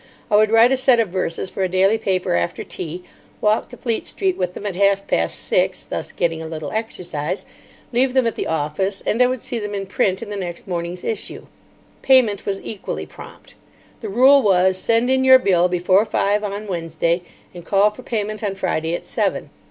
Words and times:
I 0.31 0.35
would 0.35 0.49
write 0.49 0.71
a 0.71 0.77
set 0.77 0.99
of 0.99 1.09
verses 1.09 1.51
for 1.51 1.61
a 1.63 1.69
daily 1.69 1.99
paper 1.99 2.33
after 2.33 2.63
tea, 2.63 3.03
walk 3.39 3.69
to 3.69 3.77
Fleet 3.77 4.07
Street 4.07 4.35
with 4.35 4.55
them 4.55 4.65
at 4.65 4.75
half 4.75 5.05
past 5.05 5.37
six, 5.37 5.85
thus 5.85 6.11
getting 6.11 6.41
a 6.41 6.47
little 6.47 6.71
exercise; 6.71 7.45
leave 7.93 8.15
them 8.15 8.25
at 8.25 8.33
the 8.33 8.47
office; 8.47 9.03
and 9.05 9.21
I 9.21 9.27
would 9.27 9.43
see 9.43 9.59
them 9.59 9.75
in 9.75 9.85
print 9.85 10.23
in 10.23 10.31
the 10.31 10.35
next 10.35 10.67
morning's 10.67 11.03
issue. 11.03 11.45
Payment 12.01 12.47
was 12.47 12.59
equally 12.63 13.05
prompt. 13.05 13.53
The 13.99 14.09
rule 14.09 14.41
was, 14.41 14.75
Send 14.79 15.11
in 15.11 15.23
your 15.23 15.37
bill 15.37 15.67
before 15.67 16.03
five 16.03 16.43
on 16.43 16.65
Wednesday, 16.65 17.21
and 17.53 17.63
call 17.63 17.91
for 17.91 18.01
payment 18.01 18.43
on 18.43 18.55
Friday 18.55 18.95
at 18.95 19.05
seven. 19.05 19.51